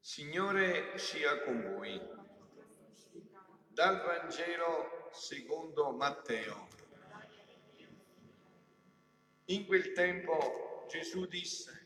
[0.00, 1.98] Signore sia con voi.
[3.68, 6.68] Dal Vangelo secondo Matteo.
[9.46, 11.79] In quel tempo Gesù disse,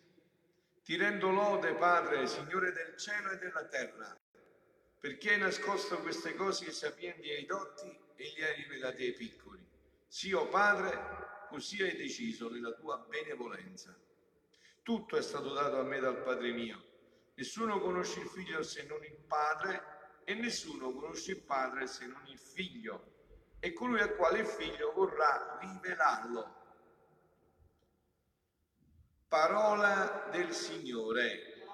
[0.84, 4.16] ti rendo lode, Padre, Signore del cielo e della terra,
[5.00, 7.86] perché hai nascosto queste cose ai sapienti e ai dotti
[8.16, 9.66] e li hai rivelati ai piccoli.
[10.06, 13.98] Sì, o Padre, così hai deciso nella tua benevolenza.
[14.82, 16.92] Tutto è stato dato a me dal Padre mio
[17.36, 22.22] Nessuno conosce il figlio se non il padre e nessuno conosce il padre se non
[22.28, 23.12] il figlio
[23.58, 26.62] e colui al quale il figlio vorrà rivelarlo.
[29.34, 31.66] Parola del Signore.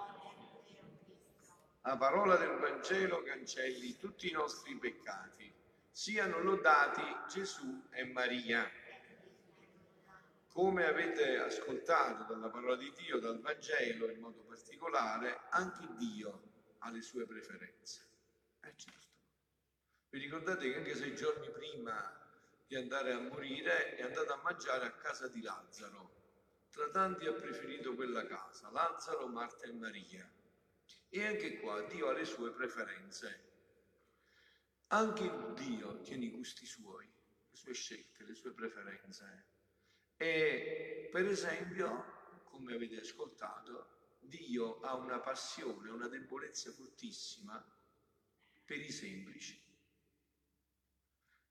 [1.82, 5.52] La parola del Vangelo cancelli tutti i nostri peccati.
[5.90, 8.66] Siano lodati Gesù e Maria.
[10.48, 16.40] Come avete ascoltato dalla parola di Dio, dal Vangelo in modo particolare, anche Dio
[16.78, 18.06] ha le sue preferenze.
[18.62, 19.06] Eh, certo.
[20.08, 22.10] Vi ricordate che anche sei giorni prima
[22.66, 26.19] di andare a morire è andato a mangiare a casa di Lazzaro.
[26.70, 30.28] Tra tanti ha preferito quella casa, Lazzaro, Marta e Maria.
[31.08, 33.48] E anche qua Dio ha le sue preferenze.
[34.88, 39.46] Anche Dio tiene i gusti suoi, le sue scelte, le sue preferenze.
[40.16, 47.64] E per esempio, come avete ascoltato, Dio ha una passione, una debolezza fortissima
[48.64, 49.60] per i semplici.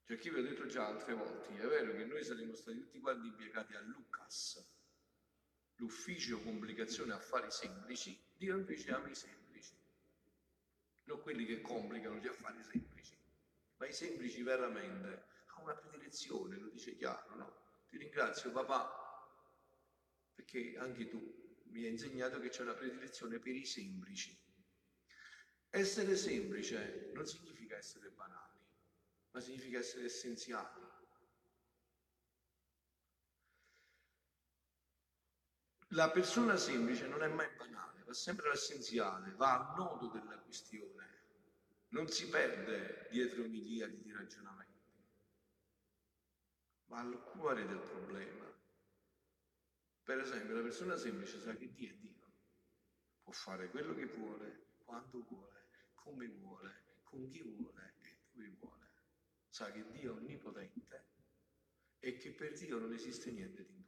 [0.06, 3.00] Cioè, chi vi ho detto già altre volte, è vero che noi saremmo stati tutti
[3.00, 4.09] quanti impiegati a Lucas,
[5.90, 9.74] l'ufficio complicazione affari semplici, Dio invece ama i semplici,
[11.06, 13.18] non quelli che complicano gli affari semplici,
[13.78, 17.58] ma i semplici veramente ha una predilezione, lo dice chiaro, no?
[17.90, 18.88] Ti ringrazio papà,
[20.36, 24.38] perché anche tu mi hai insegnato che c'è una predilezione per i semplici.
[25.72, 28.60] Essere semplice non significa essere banali,
[29.32, 30.89] ma significa essere essenziali.
[35.94, 41.08] La persona semplice non è mai banale, va sempre all'essenziale, va al nodo della questione,
[41.90, 44.70] non si perde dietro miliardi di ragionamenti
[46.90, 48.46] va al cuore del problema.
[50.04, 52.34] Per esempio, la persona semplice sa che Dio è Dio,
[53.22, 58.88] può fare quello che vuole, quando vuole, come vuole, con chi vuole e dove vuole.
[59.50, 61.06] Sa che Dio è onnipotente
[62.00, 63.79] e che per Dio non esiste niente di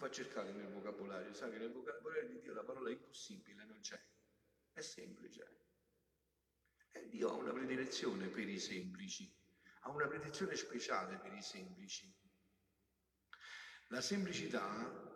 [0.00, 3.80] Non fa cercare nel vocabolario, sa che nel vocabolario di Dio la parola impossibile non
[3.80, 4.02] c'è,
[4.72, 5.58] è semplice.
[6.90, 9.30] E Dio ha una predilezione per i semplici
[9.80, 12.12] ha una protezione speciale per i semplici.
[13.88, 15.08] La semplicità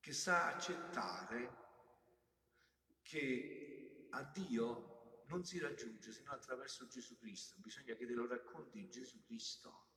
[0.00, 1.60] che sa accettare
[3.02, 7.60] che a Dio non si raggiunge se non attraverso Gesù Cristo.
[7.60, 9.90] Bisogna che te lo racconti Gesù Cristo.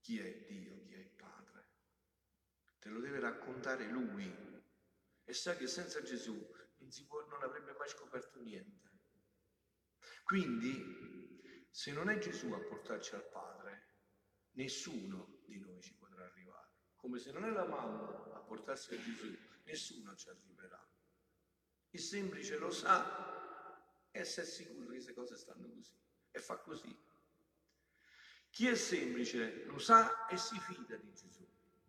[0.00, 1.67] Chi è Dio, chi è il Padre.
[2.78, 4.46] Te lo deve raccontare Lui.
[5.24, 6.34] E sa che senza Gesù
[6.78, 8.88] non, può, non avrebbe mai scoperto niente.
[10.24, 13.86] Quindi se non è Gesù a portarci al Padre,
[14.52, 16.70] nessuno di noi ci potrà arrivare.
[16.96, 20.84] Come se non è la mamma a portarsi a Gesù, nessuno ci arriverà.
[21.90, 25.96] Il semplice lo sa e se è sicuro che queste cose stanno così
[26.30, 27.06] e fa così.
[28.50, 31.46] Chi è semplice lo sa e si fida di Gesù,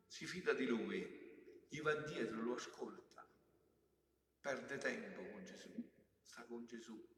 [0.10, 3.26] si fida di Lui, gli va dietro, lo ascolta,
[4.42, 5.90] perde tempo con Gesù,
[6.22, 7.18] sta con Gesù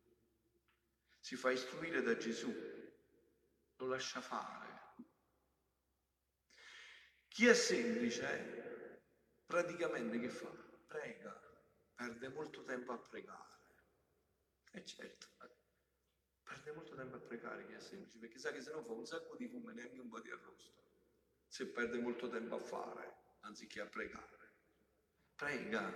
[1.21, 2.51] si fa istruire da Gesù,
[3.77, 4.95] lo lascia fare.
[7.27, 9.03] Chi è semplice,
[9.45, 10.49] praticamente che fa?
[10.87, 11.31] Prega,
[11.93, 13.59] perde molto tempo a pregare.
[14.71, 15.27] E certo,
[16.43, 19.05] perde molto tempo a pregare chi è semplice, perché sa che se no fa un
[19.05, 20.90] sacco di fumo e neanche un po' di arrosto.
[21.51, 24.53] Se perde molto tempo a fare, anziché a pregare.
[25.35, 25.91] Prega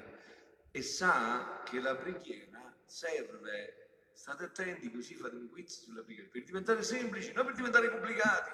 [0.69, 3.86] e sa che la preghiera serve
[4.16, 8.52] State attenti così fate un quiz sulla preghiera, per diventare semplici, non per diventare complicati.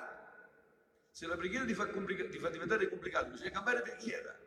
[1.12, 4.40] Se la preghiera ti fa, complica- ti fa diventare complicato, bisogna cambiare preghiera.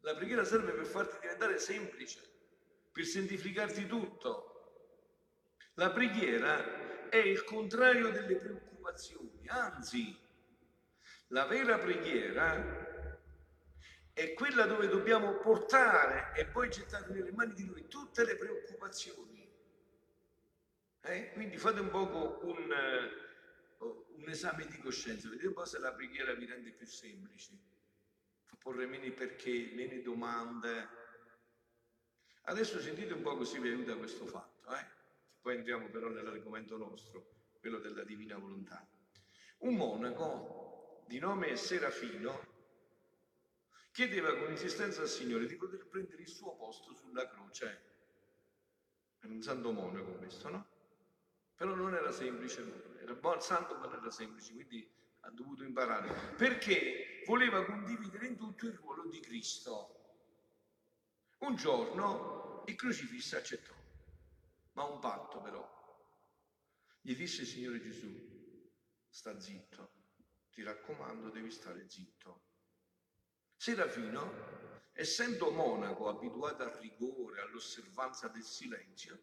[0.00, 2.20] La preghiera serve per farti diventare semplice,
[2.92, 4.52] per semplificarti tutto.
[5.74, 10.16] La preghiera è il contrario delle preoccupazioni, anzi,
[11.28, 12.86] la vera preghiera
[14.12, 19.46] è quella dove dobbiamo portare e poi gettare nelle mani di Lui tutte le preoccupazioni.
[21.02, 21.30] Eh?
[21.32, 22.68] Quindi fate un poco un,
[23.78, 27.56] uh, un esame di coscienza, vedete un po' se la preghiera vi rende più semplice,
[28.44, 30.96] fa porre meno perché, meno domande.
[32.42, 34.86] Adesso sentite un po' così vi aiuta questo fatto, eh?
[35.40, 37.28] poi entriamo però nell'argomento nostro,
[37.60, 38.84] quello della divina volontà.
[39.58, 40.77] Un monaco
[41.08, 42.46] di nome Serafino
[43.90, 47.82] chiedeva con insistenza al Signore di poter prendere il suo posto sulla croce.
[49.20, 50.66] Era un santo monaco questo, no?
[51.56, 54.86] Però non era semplice, era buon santo ma non era semplice, quindi
[55.20, 59.94] ha dovuto imparare, perché voleva condividere in tutto il ruolo di Cristo.
[61.38, 63.74] Un giorno il crocifisso accettò,
[64.72, 65.66] ma un patto però.
[67.00, 68.70] Gli disse il Signore Gesù,
[69.08, 69.97] sta zitto,
[70.58, 72.40] ti raccomando devi stare zitto.
[73.54, 79.22] Serafino, essendo monaco abituato al rigore, all'osservanza del silenzio,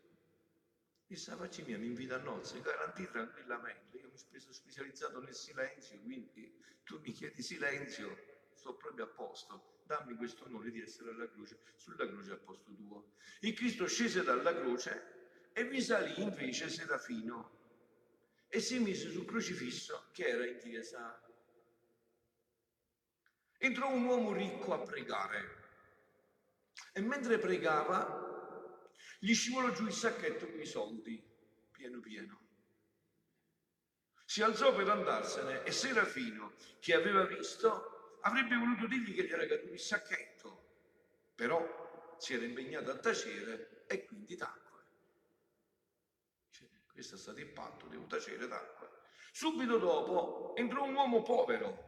[1.05, 5.35] disse, ah, facci mia, mi invita a nozze, garantì tranquillamente, io mi sono specializzato nel
[5.35, 8.15] silenzio, quindi tu mi chiedi silenzio,
[8.53, 12.73] sto proprio a posto, dammi questo onore di essere alla croce, sulla croce al posto
[12.73, 13.11] tuo.
[13.41, 17.51] Il Cristo scese dalla croce e vi salì invece Serafino
[18.47, 21.19] e si mise sul crocifisso che era in chiesa
[23.57, 25.63] entrò un uomo ricco a pregare
[26.91, 28.23] e mentre pregava
[29.19, 31.21] gli scivolò giù il sacchetto con i soldi,
[31.71, 32.43] pieno pieno.
[34.25, 39.45] Si alzò per andarsene e Serafino, che aveva visto, avrebbe voluto dirgli che gli era
[39.45, 40.63] caduto il sacchetto,
[41.35, 44.83] però si era impegnato a tacere e quindi tacque.
[46.49, 48.89] Cioè, questo è stato il patto, devo tacere, tacque.
[49.31, 51.84] Subito dopo entrò un uomo povero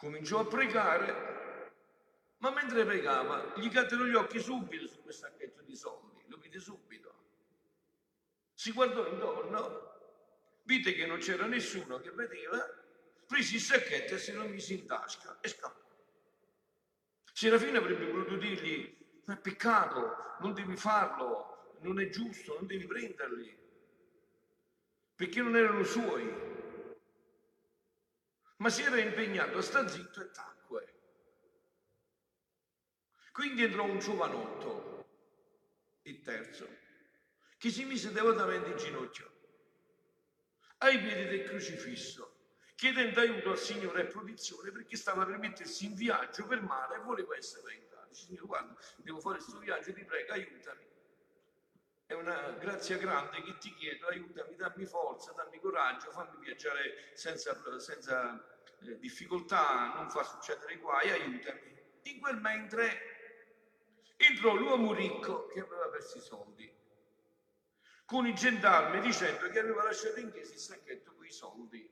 [0.00, 1.72] cominciò a pregare,
[2.38, 6.58] ma mentre pregava gli caddero gli occhi subito su quel sacchetto di soldi, lo vide
[6.58, 7.14] subito.
[8.54, 12.66] Si guardò intorno, vide che non c'era nessuno che vedeva,
[13.26, 15.78] prese il sacchetto e se lo mise in tasca e scappò.
[17.34, 23.54] Serafino avrebbe voluto dirgli, è peccato, non devi farlo, non è giusto, non devi prenderli,
[25.14, 26.59] perché non erano suoi
[28.60, 30.94] ma si era impegnato a sta zitto e tacque.
[33.32, 35.06] Quindi entrò un giovanotto,
[36.02, 36.68] il terzo,
[37.56, 39.38] che si mise devotamente in ginocchio
[40.78, 45.94] ai piedi del crocifisso, chiedendo aiuto al Signore e protezione perché stava per mettersi in
[45.94, 48.14] viaggio per mare e voleva essere aiutato.
[48.14, 50.84] Signore, guarda, devo fare questo viaggio, ti prego, aiutami.
[52.10, 57.56] È una grazia grande che ti chiedo, aiutami, dammi forza, dammi coraggio, fammi viaggiare senza,
[57.78, 58.34] senza
[58.80, 61.72] eh, difficoltà, non fa succedere guai, aiutami.
[62.02, 66.78] In quel mentre entrò l'uomo ricco che aveva perso i soldi
[68.04, 71.88] con i gendarmi dicendo che aveva lasciato in chiesa il sacchetto con i soldi.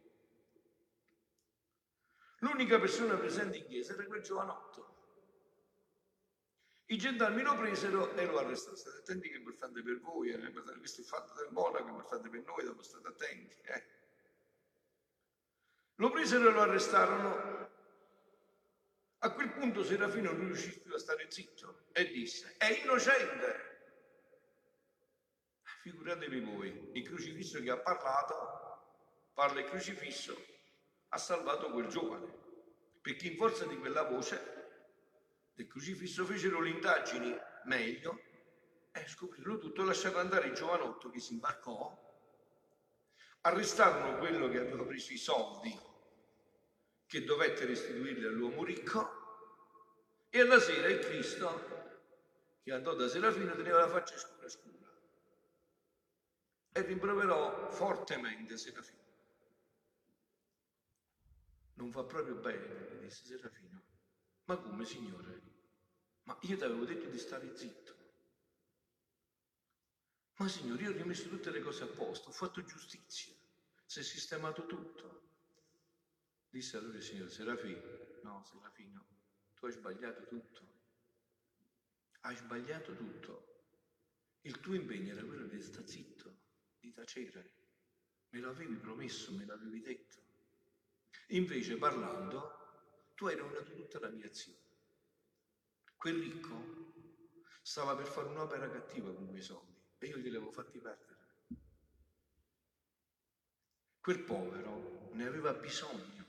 [2.38, 4.88] L'unica persona presente in chiesa era quel giovanotto.
[6.90, 8.76] I gendarmi lo presero e lo arrestarono.
[8.76, 10.52] State attenti che è importante per voi, eh?
[10.79, 13.56] questo è il fatto del monaco, è importante per noi, dobbiamo stare attenti.
[13.62, 13.87] Eh?
[15.96, 17.76] Lo presero e lo arrestarono.
[19.19, 23.67] A quel punto Serafino non riuscì più a stare zitto e disse, è innocente.
[25.82, 30.43] Figuratevi voi, il crocifisso che ha parlato, parla il crocifisso,
[31.08, 32.32] ha salvato quel giovane,
[33.03, 34.57] perché in forza di quella voce
[35.58, 37.36] del crocifisso fecero le indagini?
[37.65, 38.22] Meglio.
[38.93, 41.96] E scoprirono tutto, lasciarono andare il giovanotto che si imbarcò,
[43.41, 45.77] arrestarono quello che aveva preso i soldi
[47.06, 49.17] che dovette restituirli all'uomo ricco.
[50.31, 51.77] E alla sera il Cristo
[52.62, 54.86] che andò da Serafino teneva la faccia scura scura.
[56.70, 58.96] E rimproverò fortemente Serafino.
[61.74, 63.97] Non va proprio bene, disse Serafino.
[64.48, 65.43] Ma come, Signore?
[66.22, 67.96] Ma io ti avevo detto di stare zitto.
[70.36, 73.34] Ma Signore, io ho rimesso tutte le cose a posto, ho fatto giustizia,
[73.84, 75.26] si è sistemato tutto.
[76.48, 79.06] Disse allora il Signore, Serafino, no Serafino,
[79.55, 80.76] tu hai sbagliato tutto.
[82.20, 83.64] Hai sbagliato tutto.
[84.43, 86.36] Il tuo impegno era quello di stare zitto,
[86.81, 87.52] di tacere.
[88.31, 90.17] Me lo avevi promesso, me l'avevi detto.
[91.28, 92.68] Invece parlando,
[93.19, 94.60] tu hai rovinato tutta la mia azione.
[95.96, 97.17] Quel ricco
[97.63, 101.27] stava per fare un'opera cattiva con quei soldi e io glieli avevo fatti perdere.
[103.98, 106.27] Quel povero ne aveva bisogno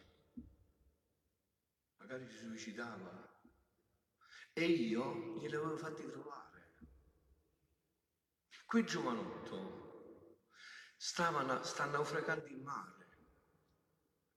[1.98, 3.40] magari si suicidava
[4.52, 6.74] e io glieli avevo fatti trovare.
[8.66, 10.40] Quel giovanotto
[10.98, 13.08] stava, sta naufragando in mare,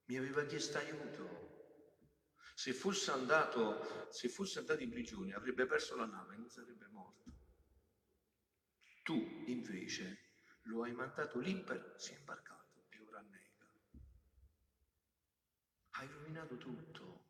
[0.05, 1.52] mi aveva chiesto aiuto.
[2.63, 7.29] Se fosse andato, se fosse andato in prigione avrebbe perso la nave non sarebbe morto.
[9.03, 13.69] Tu invece lo hai mandato libero, si è imbarcato e ora nega.
[15.89, 17.25] Hai rovinato tutto.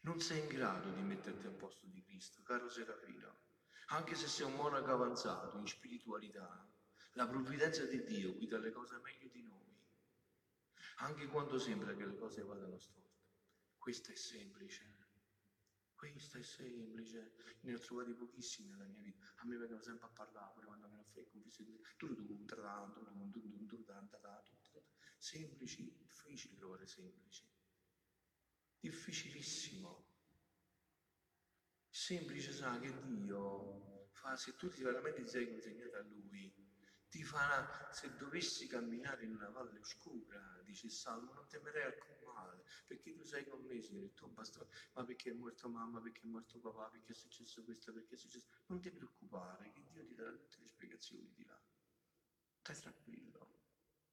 [0.00, 3.40] Non sei in grado di metterti al posto di Cristo, caro Serafino.
[3.88, 6.66] Anche se sei un monaco avanzato in spiritualità,
[7.12, 9.78] la provvidenza di Dio guida le cose meglio di noi.
[11.00, 13.07] Anche quando sembra che le cose vadano storte.
[13.88, 14.84] Questo è semplice.
[15.94, 17.32] Questo è semplice.
[17.62, 19.32] Ne ho trovati pochissimi nella mia vita.
[19.36, 21.80] A me vengono sempre a parlare, pure quando me ne fai confessione.
[25.16, 27.48] Semplici, difficili trovare semplici
[28.80, 30.04] difficilissimo.
[31.88, 36.67] Semplice sa che Dio fa, se tu veramente ti sei consegnato a Lui,
[37.08, 42.64] ti farà, se dovessi camminare in una valle oscura, dice Salmo, non temerei alcun male,
[42.86, 46.26] perché tu sei con me, Signore, tu basta, ma perché è morto mamma, perché è
[46.26, 48.46] morto papà, perché è successo questo, perché è successo...
[48.66, 51.58] Non ti preoccupare, che Dio ti darà tutte le spiegazioni di là.
[52.60, 53.48] Stai tranquillo,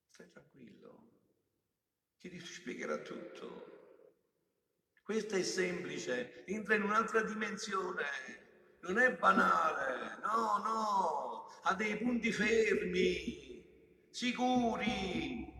[0.08, 1.20] stai tranquillo,
[2.16, 3.74] che ti spiegherà tutto.
[5.02, 12.32] Questo è semplice, entra in un'altra dimensione, non è banale, no, no, ha dei punti
[12.32, 13.64] fermi,
[14.10, 15.52] sicuri,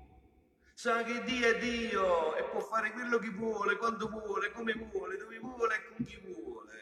[0.74, 5.16] sa che Dio è Dio e può fare quello che vuole, quando vuole, come vuole,
[5.16, 6.74] dove vuole e con chi vuole.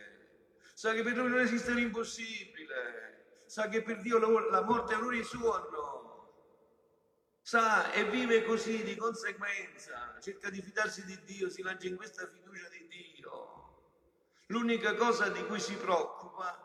[0.74, 5.22] Sa che per lui non esiste l'impossibile, sa che per Dio la morte è un
[5.22, 6.04] suono
[7.44, 12.26] sa e vive così di conseguenza, cerca di fidarsi di Dio, si lancia in questa
[12.26, 13.82] fiducia di Dio.
[14.46, 16.63] L'unica cosa di cui si preoccupa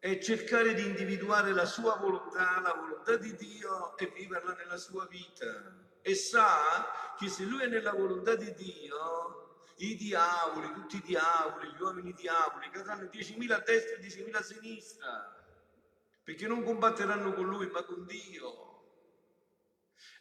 [0.00, 5.06] è cercare di individuare la sua volontà, la volontà di Dio e viverla nella sua
[5.06, 5.44] vita.
[6.00, 11.68] E sa che se lui è nella volontà di Dio, i diavoli, tutti i diavoli,
[11.68, 15.44] gli uomini diavoli, cadranno 10.000 a destra e 10.000 a sinistra,
[16.24, 18.68] perché non combatteranno con lui ma con Dio.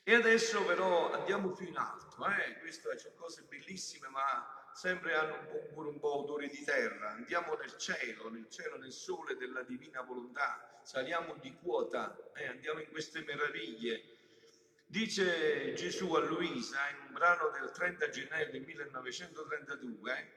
[0.03, 2.59] E adesso però andiamo più in alto, eh?
[2.59, 5.36] queste sono cose bellissime ma sempre hanno
[5.74, 7.09] pure un po' odore di terra.
[7.09, 12.48] Andiamo nel cielo, nel cielo, nel sole della divina volontà, saliamo di quota, eh?
[12.48, 14.01] andiamo in queste meraviglie.
[14.86, 20.31] Dice Gesù a Luisa in un brano del 30 gennaio del 1932, eh?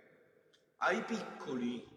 [0.79, 1.89] ai piccoli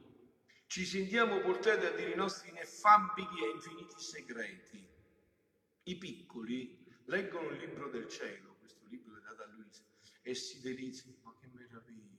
[0.68, 4.88] ci sentiamo portati a dire i nostri ineffabili e infiniti segreti.
[5.88, 9.82] I piccoli leggono il libro del cielo, questo libro è dato a Luisa,
[10.22, 12.15] e si deliziano, ma che meraviglia,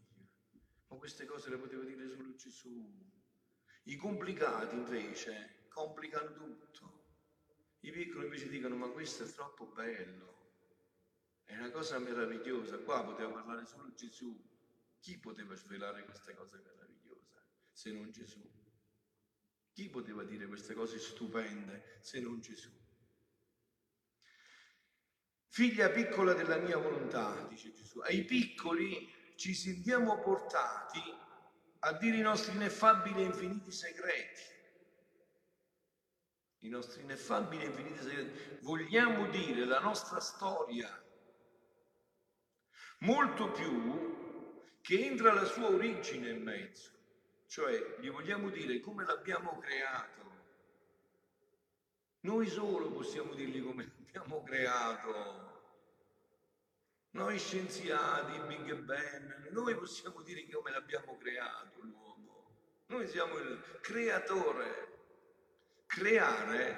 [0.96, 3.14] queste cose le poteva dire solo Gesù.
[3.84, 7.04] I complicati invece complicano tutto.
[7.80, 10.36] I piccoli invece dicono, ma questo è troppo bello,
[11.44, 14.54] è una cosa meravigliosa, qua poteva parlare solo Gesù.
[14.98, 18.42] Chi poteva svelare queste cose meravigliose se non Gesù?
[19.72, 22.70] Chi poteva dire queste cose stupende se non Gesù?
[25.48, 31.00] Figlia piccola della mia volontà, dice Gesù, ai piccoli ci sentiamo portati
[31.80, 34.54] a dire i nostri ineffabili e infiniti segreti.
[36.60, 38.58] I nostri ineffabili e infiniti segreti.
[38.62, 40.90] Vogliamo dire la nostra storia,
[43.00, 46.90] molto più che entra la sua origine in mezzo.
[47.46, 50.24] Cioè, gli vogliamo dire come l'abbiamo creato.
[52.20, 55.45] Noi solo possiamo dirgli come l'abbiamo creato.
[57.16, 62.44] Noi scienziati, Big Bang, noi possiamo dire come l'abbiamo creato l'uomo.
[62.88, 64.84] Noi siamo il creatore.
[65.86, 66.76] Creare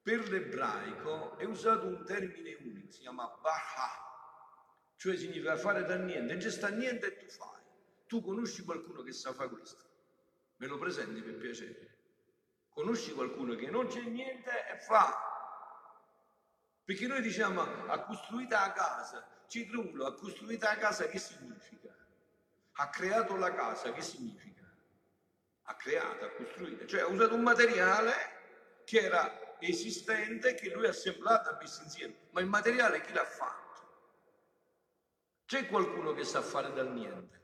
[0.00, 6.32] per l'ebraico è usato un termine unico, si chiama Baha, cioè significa fare da niente,
[6.32, 7.60] non sta niente e tu fai.
[8.06, 9.84] Tu conosci qualcuno che sa fare questo?
[10.56, 11.98] Me lo presenti per piacere.
[12.70, 15.31] Conosci qualcuno che non c'è niente e fa
[16.92, 21.96] perché noi diciamo ha costruito la casa, Citrulo ha costruito la casa che significa?
[22.72, 24.70] Ha creato la casa che significa?
[25.62, 28.12] Ha creato, ha costruito, cioè ha usato un materiale
[28.84, 33.24] che era esistente, che lui ha assemblato, ha messo insieme, ma il materiale chi l'ha
[33.24, 33.60] fatto?
[35.46, 37.40] C'è qualcuno che sa fare dal niente.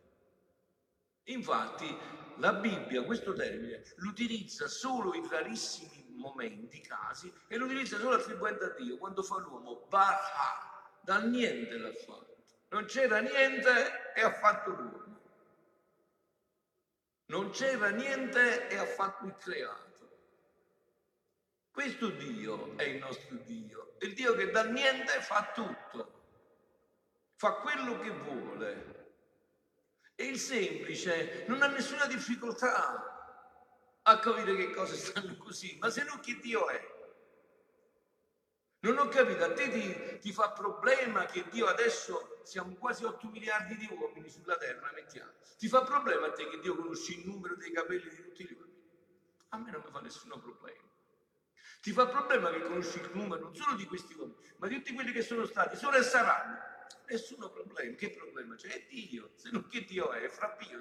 [1.25, 1.97] Infatti
[2.37, 8.65] la Bibbia questo termine l'utilizza solo in rarissimi momenti, casi, e lo utilizza solo attribuendo
[8.65, 12.37] a Dio quando fa l'uomo barha, dal niente l'ha fatto.
[12.71, 15.21] Non c'era niente e ha fatto l'uomo.
[17.27, 19.87] Non c'era niente e ha fatto il creato.
[21.71, 26.23] Questo Dio è il nostro Dio, il Dio che dal niente fa tutto,
[27.37, 28.97] fa quello che vuole.
[30.15, 33.18] E il semplice non ha nessuna difficoltà
[34.09, 36.97] a capire che cose stanno così, ma se no chi Dio è?
[38.81, 43.29] Non ho capito, a te ti, ti, fa problema che Dio adesso siamo quasi 8
[43.29, 45.33] miliardi di uomini sulla terra, mettiamo.
[45.59, 48.53] Ti fa problema a te che Dio conosce il numero dei capelli di tutti gli
[48.53, 48.77] uomini?
[49.49, 50.87] A me non mi fa nessun problema.
[51.81, 54.93] Ti fa problema che conosci il numero non solo di questi uomini, ma di tutti
[54.93, 56.57] quelli che sono stati, sono e saranno.
[57.09, 57.97] Nessuno problema.
[57.97, 58.69] Che problema c'è?
[58.69, 59.33] È Dio.
[59.35, 60.21] Se non che Dio è?
[60.21, 60.81] È fra Pio.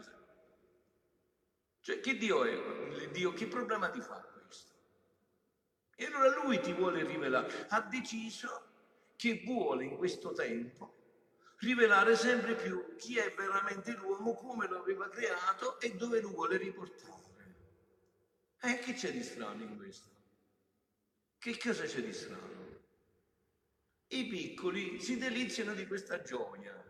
[1.88, 3.08] Cioè, che Dio è?
[3.12, 4.74] Dio, che problema ti fa questo?
[5.96, 7.65] E allora lui ti vuole rivelare.
[7.70, 8.74] Ha deciso
[9.15, 10.98] che vuole in questo tempo
[11.60, 16.58] rivelare sempre più chi è veramente l'uomo, come lo aveva creato e dove lo vuole
[16.58, 17.56] riportare.
[18.60, 20.10] E eh, che c'è di strano in questo?
[21.38, 22.82] Che cosa c'è di strano?
[24.08, 26.84] I piccoli si deliziano di questa gioia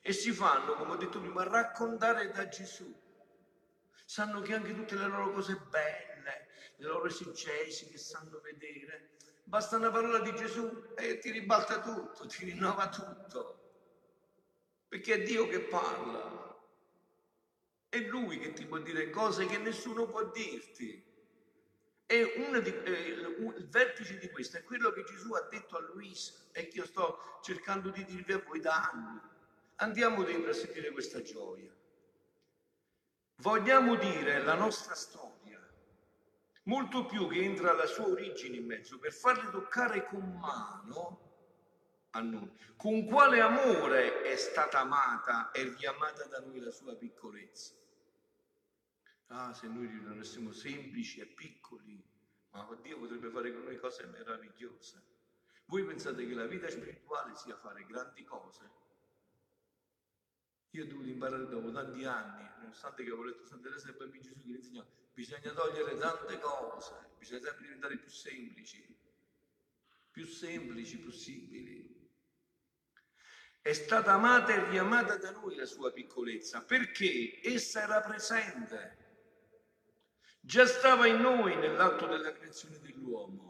[0.00, 2.90] e si fanno, come ho detto prima, raccontare da Gesù.
[4.10, 6.48] Sanno che anche tutte le loro cose belle,
[6.78, 9.10] le loro esegesi che sanno vedere,
[9.44, 13.70] basta una parola di Gesù e ti ribalta tutto, ti rinnova tutto.
[14.88, 16.58] Perché è Dio che parla.
[17.88, 21.04] È Lui che ti può dire cose che nessuno può dirti.
[22.06, 26.32] E di, eh, il vertice di questo è quello che Gesù ha detto a Luisa
[26.50, 29.20] e che io sto cercando di dirvi a voi da anni.
[29.76, 31.78] Andiamo dentro a sentire questa gioia.
[33.40, 35.58] Vogliamo dire la nostra storia,
[36.64, 41.28] molto più che entra la sua origine in mezzo, per farle toccare con mano
[42.10, 42.50] a noi.
[42.76, 47.72] Con quale amore è stata amata e riamata da noi la sua piccolezza?
[49.28, 52.02] Ah, se noi rimanessimo semplici e piccoli,
[52.50, 55.02] ma Dio potrebbe fare con noi cose meravigliose.
[55.64, 58.68] Voi pensate che la vita spirituale sia fare grandi cose?
[60.72, 64.22] Io ho dovuto imparare dopo tanti anni, nonostante che avevo letto Santa Teresa e Bambino
[64.22, 68.96] Gesù che insegnò, bisogna togliere tante cose, bisogna sempre diventare più semplici,
[70.10, 72.08] più semplici possibili.
[73.60, 79.00] È stata amata e riamata da noi la sua piccolezza perché essa era presente
[80.40, 83.49] già stava in noi nell'atto della creazione dell'uomo.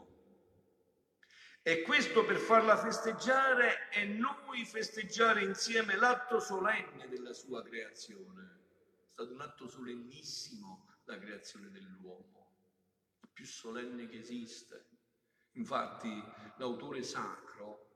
[1.63, 8.59] E questo per farla festeggiare e noi festeggiare insieme l'atto solenne della sua creazione.
[9.05, 12.55] È stato un atto solennissimo la creazione dell'uomo,
[13.21, 14.87] il più solenne che esiste.
[15.53, 16.23] Infatti
[16.57, 17.89] l'autore sacro,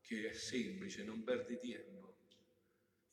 [0.00, 2.18] che è semplice, non perde tempo,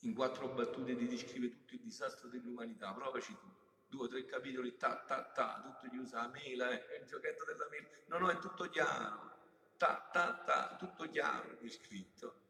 [0.02, 3.52] in quattro battute ti descrive tutto il disastro dell'umanità, provaci tu.
[3.88, 7.44] Due o tre capitoli, ta, ta, ta, tutto gli usa la mela, eh, il giochetto
[7.46, 9.35] della mela, no, no, è tutto chiaro,
[9.78, 12.42] ta, ta, ta, tutto chiaro, è scritto.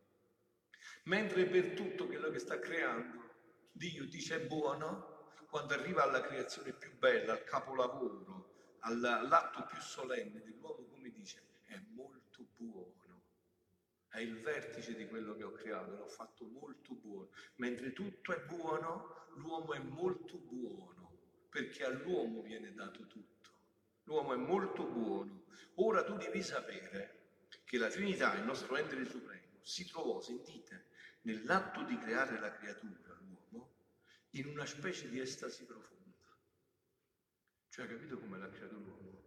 [1.03, 3.23] Mentre per tutto quello che sta creando,
[3.71, 10.85] Dio dice buono, quando arriva alla creazione più bella, al capolavoro, all'atto più solenne dell'uomo,
[10.88, 12.93] come dice, è molto buono.
[14.07, 17.29] È il vertice di quello che ho creato, l'ho fatto molto buono.
[17.55, 20.95] Mentre tutto è buono, l'uomo è molto buono
[21.49, 23.49] perché all'uomo viene dato tutto.
[24.03, 25.43] L'uomo è molto buono.
[25.75, 27.14] Ora tu devi sapere
[27.75, 30.91] che la Trinità, il nostro ente supremo, si trovò, sentite,
[31.23, 33.75] nell'atto di creare la creatura, l'uomo,
[34.31, 36.38] in una specie di estasi profonda.
[37.67, 39.23] Cioè, capito come l'ha creato l'uomo?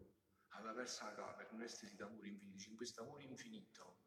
[0.49, 2.71] Aveva perso la capa in un'estasi d'amore infinito.
[2.71, 4.05] In questo amore infinito,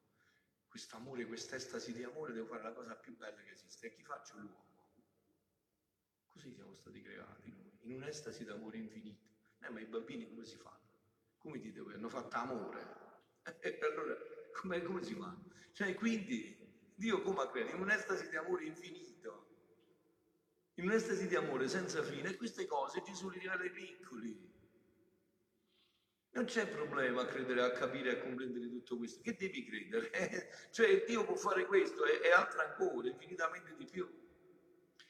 [0.68, 3.88] questo amore, questa estasi di amore, devo fare la cosa più bella che esiste.
[3.88, 4.96] E chi faccio l'uomo?
[6.30, 9.30] Così siamo stati creati noi in un'estasi d'amore infinito.
[9.60, 10.80] Eh, ma i bambini come si fanno?
[11.38, 11.94] Come dite voi?
[11.94, 13.11] Hanno fatto amore.
[13.60, 14.16] E allora,
[14.54, 15.36] come, come si fa?
[15.74, 16.58] Cioè, quindi,
[16.96, 17.76] Dio come ha creato?
[17.76, 19.48] In un'estasi di amore infinito.
[20.76, 22.30] In un'estasi di amore senza fine.
[22.30, 24.50] E queste cose Gesù le rivela ai piccoli.
[26.34, 29.22] Non c'è problema a credere, a capire, a comprendere tutto questo.
[29.22, 30.12] Che devi credere?
[30.12, 34.10] Eh, cioè Dio può fare questo e, e altro ancora, infinitamente di più.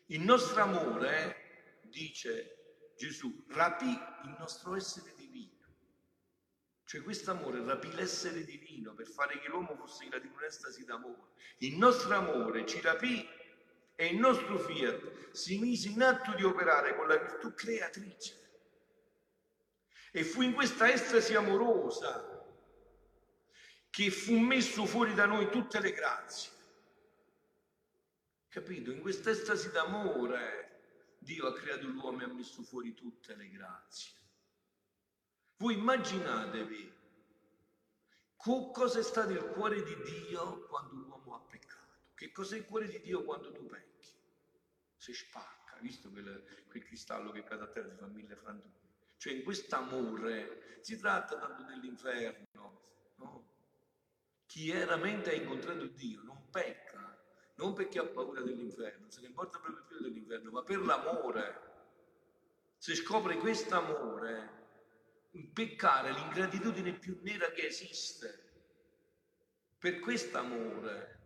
[0.07, 5.20] Il nostro amore, dice Gesù rapì il nostro essere divino.
[6.91, 11.29] Cioè questo amore rapì l'essere divino per fare che l'uomo fosse in un'estasi d'amore.
[11.59, 13.25] Il nostro amore ci rapì
[13.95, 18.35] e il nostro fiat si mise in atto di operare con la virtù creatrice.
[20.11, 22.45] E fu in questa estasi amorosa
[23.89, 26.51] che fu messo fuori da noi tutte le grazie.
[28.49, 28.91] Capito?
[28.91, 34.19] In questa estasi d'amore Dio ha creato l'uomo e ha messo fuori tutte le grazie.
[35.61, 36.91] Voi immaginatevi
[38.73, 41.99] cosa è stato il cuore di Dio quando l'uomo ha peccato.
[42.15, 44.07] Che cos'è il cuore di Dio quando tu pecchi?
[44.95, 48.73] Si spacca, visto quel, quel cristallo che cade a terra si fa mille frantumi.
[49.17, 52.81] Cioè in quest'amore si tratta tanto dell'inferno,
[53.17, 53.49] no?
[54.47, 57.23] Chi veramente ha incontrato Dio non pecca,
[57.57, 61.69] non perché ha paura dell'inferno, se ne importa proprio più dell'inferno, ma per l'amore.
[62.79, 64.60] Se scopre quest'amore,
[65.31, 68.49] il peccare, l'ingratitudine più nera che esiste,
[69.77, 71.19] per quest'amore.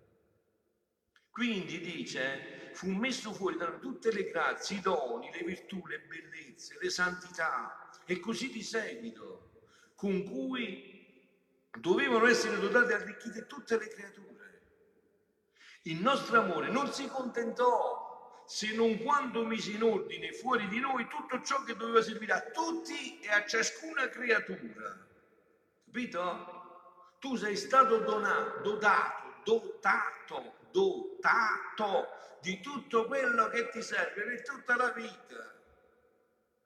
[1.30, 6.78] Quindi dice, fu messo fuori da tutte le grazie, i doni, le virtù, le bellezze,
[6.80, 9.64] le santità, e così di seguito,
[9.96, 10.94] con cui
[11.78, 14.34] dovevano essere dotate e arricchite tutte le creature.
[15.84, 18.05] Il nostro amore non si contentò
[18.46, 22.42] se non quando mise in ordine fuori di noi tutto ciò che doveva servire a
[22.42, 25.08] tutti e a ciascuna creatura.
[25.86, 26.64] Capito?
[27.20, 32.08] Tu sei stato donato, dotato, dotato, dotato
[32.42, 35.54] di tutto quello che ti serve per tutta la vita.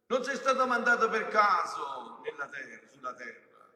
[0.08, 3.72] Non sei stato mandato per caso terra, sulla terra.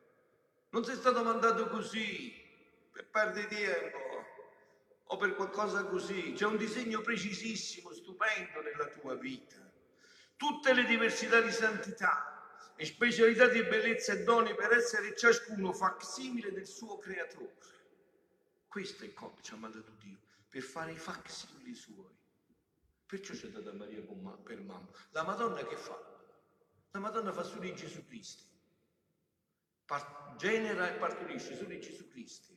[0.70, 2.34] Non sei stato mandato così,
[2.92, 4.26] per perdere tempo
[5.06, 6.34] o per qualcosa così.
[6.34, 9.60] C'è un disegno precisissimo, stupendo nella tua vita.
[10.38, 16.52] Tutte le diversità di santità e specialità di bellezza e doni per essere ciascuno facsimile
[16.52, 17.56] del suo creatore.
[18.68, 22.12] Questo è come ci ha mandato Dio, per fare i facsimili suoi.
[23.06, 24.02] Perciò c'è data Maria
[24.44, 24.90] per mamma.
[25.12, 26.00] La Madonna che fa?
[26.92, 28.44] La Madonna fa su di Gesù Cristo.
[29.86, 32.52] Par- genera e partorisce su di Gesù Cristo.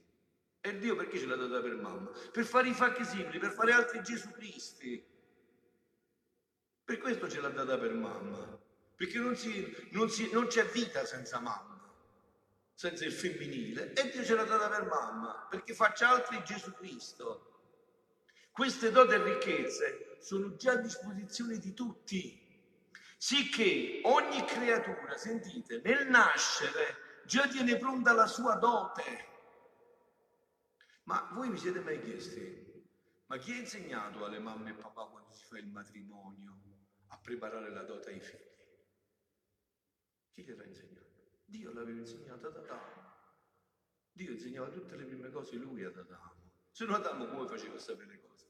[0.60, 2.10] E Dio perché ce l'ha data per mamma?
[2.32, 5.15] Per fare i fatti simili, per fare altri Gesù Cristi.
[6.86, 8.56] Per questo ce l'ha data per mamma.
[8.94, 11.92] Perché non, si, non, si, non c'è vita senza mamma,
[12.74, 13.92] senza il femminile.
[13.92, 17.54] E Dio ce l'ha data per mamma, perché faccia altri Gesù Cristo.
[18.52, 22.44] Queste doti e ricchezze sono già a disposizione di tutti
[23.16, 29.34] sicché ogni creatura, sentite, nel nascere già tiene pronta la sua dote.
[31.02, 32.84] Ma voi vi siete mai chiesti,
[33.26, 36.65] ma chi ha insegnato alle mamme e papà quando si fa il matrimonio
[37.08, 38.54] a preparare la dote ai figli?
[40.32, 41.40] Chi gliel'ha insegnato?
[41.44, 43.14] Dio l'aveva insegnato ad Adamo.
[44.12, 46.52] Dio insegnava tutte le prime cose lui ad Adamo.
[46.70, 48.46] Se non Adamo come faceva a sapere le cose?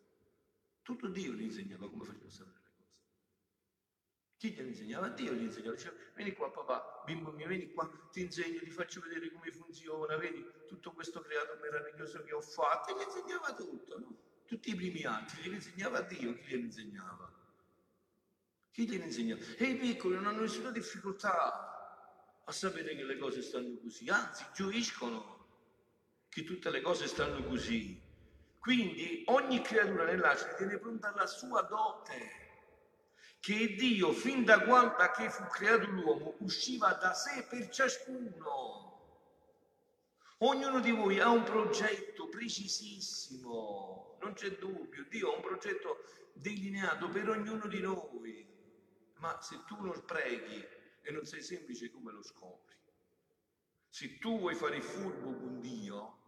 [0.82, 2.64] Tutto Dio gli insegnava come faceva a sapere.
[4.36, 5.08] Chi glielo insegnava?
[5.08, 9.00] Dio gli insegnava, diceva, vieni qua papà, bimbo mio, vieni qua, ti insegno, ti faccio
[9.00, 13.98] vedere come funziona, vedi tutto questo creato meraviglioso che ho fatto, e gli insegnava tutto,
[13.98, 14.16] no?
[14.44, 17.32] Tutti i primi atti, glieli insegnava Dio, chi glieli insegnava?
[18.76, 19.40] Chi glieli insegnava?
[19.56, 24.44] E i piccoli non hanno nessuna difficoltà a sapere che le cose stanno così, anzi
[24.52, 25.46] gioiscono
[26.28, 27.98] che tutte le cose stanno così.
[28.58, 32.44] Quindi ogni creatura nell'ascia tiene pronta la sua dote
[33.40, 39.24] che Dio, fin da quando che fu creato l'uomo, usciva da sé per ciascuno.
[40.40, 47.08] Ognuno di voi ha un progetto precisissimo, non c'è dubbio, Dio ha un progetto delineato
[47.08, 48.55] per ognuno di noi,
[49.16, 50.64] ma se tu non preghi
[51.02, 52.74] e non sei semplice, come lo scopri?
[53.88, 56.18] Se tu vuoi fare il furbo con Dio,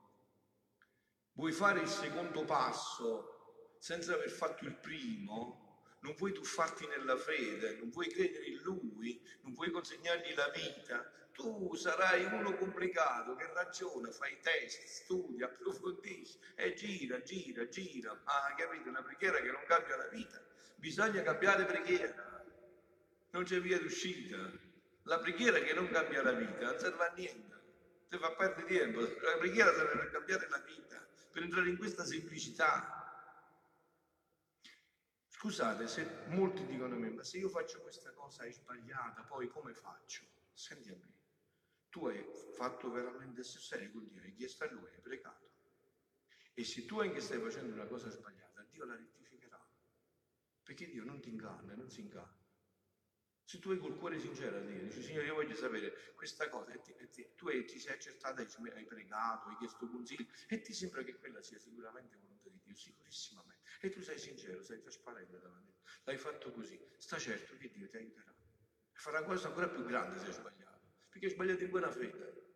[1.33, 5.69] vuoi fare il secondo passo senza aver fatto il primo,
[6.01, 11.11] non vuoi tuffarti nella fede, non vuoi credere in Lui, non vuoi consegnargli la vita,
[11.33, 18.13] tu sarai uno complicato che ragiona, fai test, studia, approfondisci e gira, gira, gira.
[18.25, 20.43] Ma capite, una preghiera che non cambia la vita,
[20.77, 22.38] bisogna cambiare preghiera,
[23.31, 24.37] non c'è via d'uscita.
[25.03, 29.01] La preghiera che non cambia la vita non serve a niente, ti fa perdere tempo.
[29.01, 32.95] La preghiera serve per cambiare la vita, per entrare in questa semplicità.
[35.29, 39.49] Scusate se molti dicono a me, ma se io faccio questa cosa è sbagliata, poi
[39.49, 40.25] come faccio?
[40.53, 41.13] Senti a me,
[41.89, 45.47] tu hai fatto veramente serio con Dio, hai chiesto a Lui, hai pregato.
[46.55, 49.65] E se tu anche stai facendo una cosa sbagliata, Dio la rettificherà.
[50.65, 52.48] Perché Dio non ti inganna, non si inganna.
[53.49, 56.71] Se tu hai col cuore sincero a Dio, dici Signore io voglio sapere questa cosa,
[56.73, 60.61] e ti, e ti, tu hai, ti sei accertato, hai pregato, hai chiesto consigli, e
[60.61, 64.83] ti sembra che quella sia sicuramente volontà di Dio, sicurissimamente e tu sei sincero, sei
[64.83, 65.73] trasparente davanti.
[66.05, 68.35] L'hai fatto così, sta certo che Dio ti aiuterà.
[68.93, 72.48] Farà una cosa ancora più grande se hai sbagliato, perché hai sbagliato in buona fede.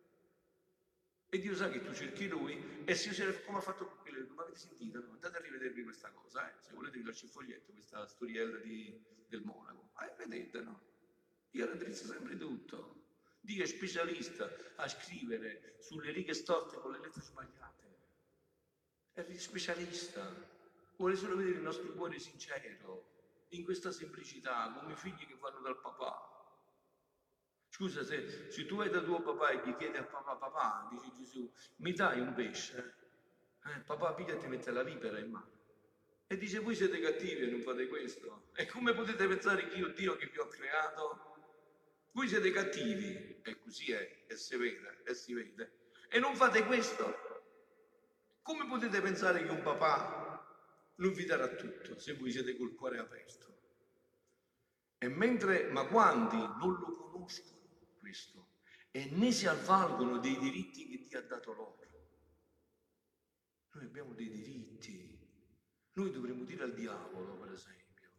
[1.33, 4.27] E Dio sa che tu cerchi lui e se io come ha fatto con quello,
[4.27, 5.13] come avete sentito, no?
[5.13, 6.53] andate a rivedervi questa cosa, eh?
[6.61, 9.89] se volete vi lascio il foglietto, questa storiella di, del monaco.
[9.99, 10.79] Eh, vedete, no?
[11.49, 13.05] Io raddrizzo sempre tutto.
[13.41, 17.97] Dio è specialista a scrivere sulle righe storte con le lettere sbagliate.
[19.13, 20.31] È specialista.
[20.97, 23.09] Vuole solo vedere il nostro cuore sincero,
[23.49, 26.32] in questa semplicità, come figli che vanno dal papà.
[27.73, 31.11] Scusa, se, se, tu vai da tuo papà e gli chiedi a papà, papà, dice
[31.17, 32.93] Gesù, mi dai un pesce?
[33.65, 35.49] Eh, papà piglia e ti mette la vipera in mano.
[36.27, 38.49] E dice, voi siete cattivi e non fate questo.
[38.53, 41.35] E come potete pensare che io, Dio, che vi ho creato?
[42.11, 45.71] Voi siete cattivi, e così è, e si vede, e si vede.
[46.09, 47.49] E non fate questo.
[48.43, 50.47] Come potete pensare che un papà
[50.97, 53.57] non vi darà tutto se voi siete col cuore aperto?
[54.99, 57.61] E mentre, ma quanti non lo conoscono?
[58.03, 58.49] Questo
[58.91, 61.79] e né si avvalgono dei diritti che Dio ha dato loro.
[63.71, 65.19] Noi abbiamo dei diritti.
[65.93, 68.11] Noi dovremmo dire al diavolo, per esempio,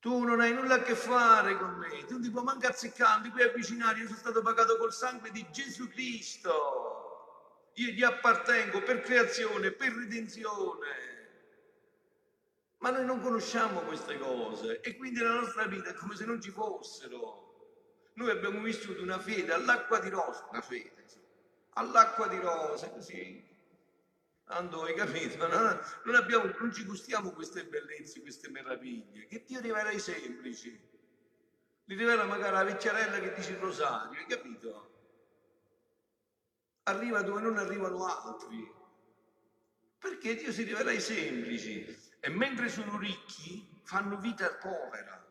[0.00, 3.22] tu non hai nulla a che fare con me, tu non ti puoi manco azzeccare,
[3.22, 7.70] ti puoi avvicinare, io sono stato pagato col sangue di Gesù Cristo.
[7.74, 11.14] Io gli appartengo per creazione, per redenzione.
[12.78, 16.40] Ma noi non conosciamo queste cose e quindi la nostra vita è come se non
[16.40, 17.45] ci fossero.
[18.16, 21.18] Noi abbiamo vissuto una fede all'acqua di rosa, una fede, sì.
[21.74, 23.44] all'acqua di rosa, così.
[24.44, 25.46] Ando, hai capito?
[25.46, 30.70] Non, non, abbiamo, non ci gustiamo queste bellezze, queste meraviglie, che Dio rivela ai semplici.
[31.84, 34.94] Li rivela magari la vecchiarella che dice il rosario, hai capito?
[36.84, 38.72] Arriva dove non arrivano altri.
[39.98, 41.84] Perché Dio si rivela ai semplici.
[42.20, 45.25] E mentre sono ricchi, fanno vita povera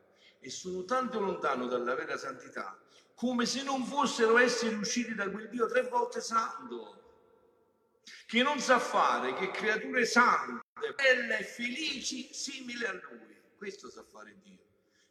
[0.45, 2.79] e sono tanto lontano dalla vera santità
[3.15, 8.77] come se non fossero esseri usciti da quel Dio tre volte santo, che non sa
[8.77, 13.41] fare che creature sante, belle e felici, simili a Lui.
[13.55, 14.60] Questo sa fare Dio.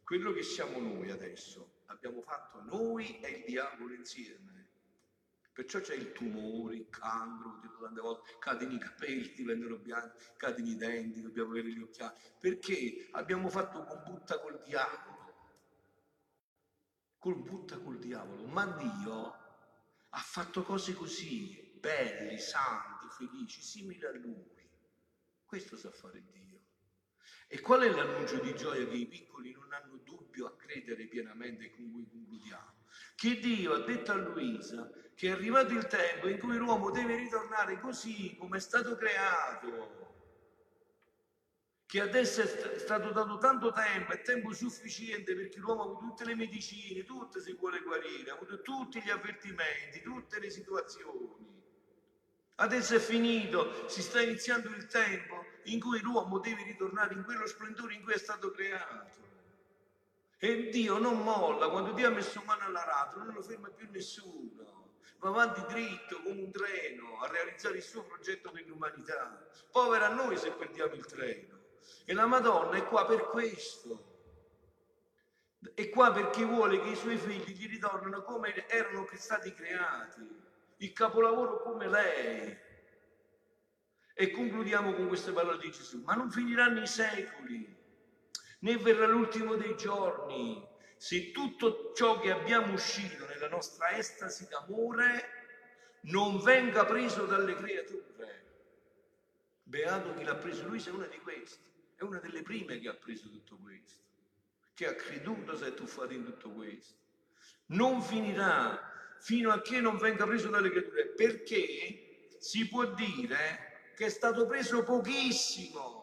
[0.05, 4.53] Quello che siamo noi adesso, abbiamo fatto noi e il diavolo insieme.
[5.55, 10.77] Perciò c'è il tumore, il cancro, tante volte cadono i capelli, diventano bianchi, cadono i
[10.77, 12.15] denti, dobbiamo avere gli occhiali.
[12.39, 15.14] Perché abbiamo fatto combutta col diavolo
[17.25, 19.23] col butta col diavolo, ma Dio
[20.11, 24.45] ha fatto cose così, belli, santi, felici, simili a Lui.
[25.47, 26.61] Questo sa fare Dio.
[27.49, 31.71] E qual è l'annuncio di gioia che i piccoli non hanno dubbio a credere pienamente
[31.71, 32.85] con cui concludiamo?
[33.15, 37.17] Che Dio ha detto a Luisa che è arrivato il tempo in cui l'uomo deve
[37.17, 39.94] ritornare così come è stato creato
[41.95, 46.25] che adesso è stato dato tanto tempo, è tempo sufficiente perché l'uomo ha avuto tutte
[46.25, 51.63] le medicine, tutte si vuole guarire, ha avuto tutti gli avvertimenti, tutte le situazioni.
[52.57, 57.47] Adesso è finito, si sta iniziando il tempo in cui l'uomo deve ritornare in quello
[57.47, 59.23] splendore in cui è stato creato.
[60.39, 64.97] E Dio non molla, quando Dio ha messo mano all'aratro non lo ferma più nessuno,
[65.21, 69.47] va avanti dritto come un treno a realizzare il suo progetto per l'umanità.
[69.71, 71.54] Povera noi se perdiamo il treno.
[72.07, 74.13] E la Madonna è qua per questo.
[75.75, 80.21] È qua perché vuole che i suoi figli gli ritornino come erano stati creati,
[80.79, 82.59] il capolavoro come lei.
[84.17, 86.03] E concludiamo con queste parole di Gesù.
[86.03, 87.77] Ma non finiranno i secoli,
[88.61, 90.63] né verrà l'ultimo dei giorni,
[90.97, 95.43] se tutto ciò che abbiamo uscito nella nostra estasi d'amore
[96.03, 98.43] non venga preso dalle creature.
[99.63, 102.95] Beato chi l'ha preso, lui sei una di queste è una delle prime che ha
[102.95, 104.03] preso tutto questo,
[104.75, 107.03] che ha creduto, si è tuffato in tutto questo.
[107.67, 114.07] Non finirà fino a che non venga preso dalle creature, perché si può dire che
[114.07, 116.03] è stato preso pochissimo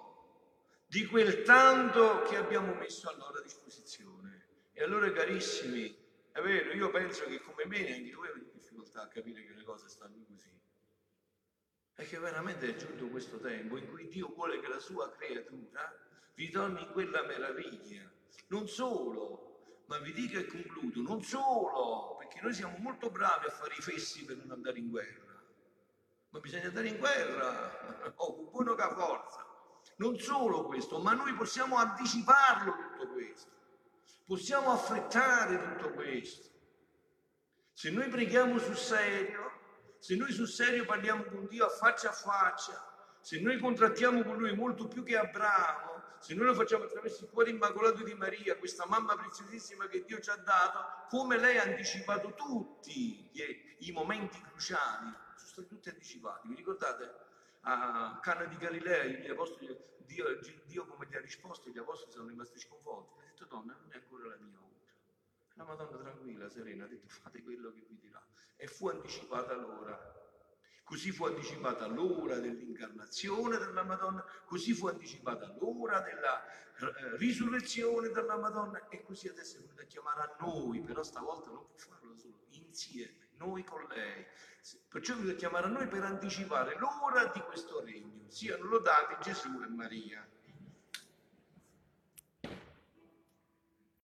[0.87, 4.45] di quel tanto che abbiamo messo a loro disposizione.
[4.73, 5.95] E allora, carissimi,
[6.31, 9.63] è vero, io penso che come me anche voi avete difficoltà a capire che le
[9.63, 10.60] cose stanno così.
[12.01, 15.95] È che veramente è giunto questo tempo in cui Dio vuole che la sua creatura
[16.33, 18.09] ritorni in quella meraviglia.
[18.47, 23.51] Non solo, ma vi dico e concludo, non solo, perché noi siamo molto bravi a
[23.51, 25.43] fare i fessi per non andare in guerra,
[26.31, 29.45] ma bisogna andare in guerra, oh, con buona forza.
[29.97, 33.51] Non solo questo, ma noi possiamo anticiparlo tutto questo,
[34.25, 36.49] possiamo affrettare tutto questo.
[37.73, 39.59] Se noi preghiamo sul serio,
[40.01, 42.73] se noi sul serio parliamo con Dio a faccia a faccia,
[43.19, 47.29] se noi contrattiamo con Lui molto più che Abramo, se noi lo facciamo attraverso il
[47.29, 51.61] cuore immacolato di Maria, questa mamma preziosissima che Dio ci ha dato, come lei ha
[51.61, 53.29] anticipato tutti
[53.77, 56.47] i momenti cruciali, stati tutti anticipati.
[56.47, 57.13] Vi ricordate?
[57.61, 62.27] A Cana di Galilea gli apostoli, Dio, Dio come gli ha risposto, gli apostoli sono
[62.27, 63.19] rimasti sconvolti.
[63.19, 64.70] Ha detto, donna, non è ancora la mia ora.
[65.61, 68.19] La Madonna tranquilla, serena, ha detto, fate quello che vi dirà.
[68.55, 69.95] E fu anticipata l'ora.
[70.83, 78.37] Così fu anticipata l'ora dell'incarnazione della Madonna, così fu anticipata l'ora della eh, risurrezione della
[78.37, 82.15] Madonna e così adesso è venuta a chiamare a noi, però stavolta non può farlo
[82.17, 84.25] solo, insieme, noi con lei.
[84.89, 88.27] Perciò è venuta a chiamare a noi per anticipare l'ora di questo regno.
[88.29, 90.27] Siano lodati Gesù e Maria.